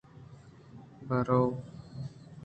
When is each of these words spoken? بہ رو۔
بہ 1.07 1.17
رو۔ 1.27 1.41